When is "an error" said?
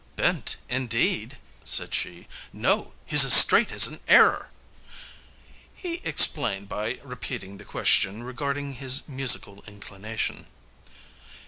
3.85-4.49